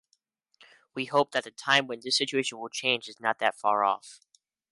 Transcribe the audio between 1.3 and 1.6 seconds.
that the